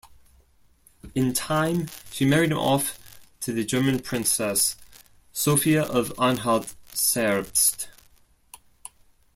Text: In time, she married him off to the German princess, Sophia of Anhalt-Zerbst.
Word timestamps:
In 1.13 1.31
time, 1.31 1.85
she 2.09 2.25
married 2.25 2.51
him 2.51 2.57
off 2.57 2.97
to 3.41 3.53
the 3.53 3.63
German 3.63 3.99
princess, 3.99 4.75
Sophia 5.31 5.83
of 5.83 6.11
Anhalt-Zerbst. 6.19 7.85